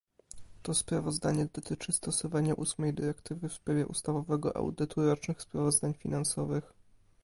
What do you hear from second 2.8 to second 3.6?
dyrektywy w